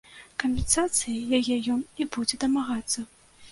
Кампенсацыі 0.43 1.27
яе 1.39 1.55
ён 1.75 1.85
і 2.01 2.09
будзе 2.17 2.43
дамагацца. 2.47 3.09